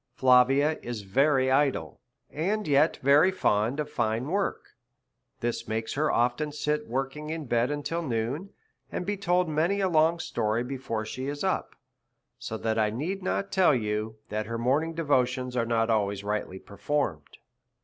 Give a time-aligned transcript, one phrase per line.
[0.15, 1.99] Flavia is very idle,
[2.31, 4.69] and yet very fond of fine work;
[5.41, 8.49] this makes her often sit working in bed until noonj
[8.91, 9.05] and DEVOUT AND HOLY LIFE.
[9.05, 11.75] 69 be told many a long story before she is up;
[12.39, 16.57] so that I need not tell you that her morning devotions are not always rightly
[16.57, 17.37] performed.